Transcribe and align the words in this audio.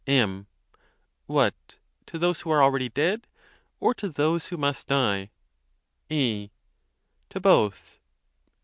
M. 0.07 0.47
What, 1.27 1.53
to 2.07 2.17
those 2.17 2.41
who 2.41 2.49
are 2.49 2.63
already 2.63 2.89
dead? 2.89 3.27
or 3.79 3.93
to 3.93 4.09
those 4.09 4.47
who 4.47 4.57
must 4.57 4.87
die? 4.87 5.29
A, 6.09 6.49
To 7.29 7.39
both. 7.39 7.99